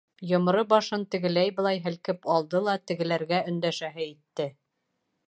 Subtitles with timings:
[0.29, 4.49] Йомро башын тегеләй-былай һелкеп алды ла, тегеләргә өндәшәһе итте.